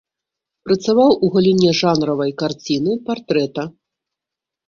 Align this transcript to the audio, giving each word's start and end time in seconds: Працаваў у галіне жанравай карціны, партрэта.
Працаваў 0.67 1.11
у 1.25 1.27
галіне 1.35 1.69
жанравай 1.81 2.31
карціны, 2.43 2.91
партрэта. 3.09 3.61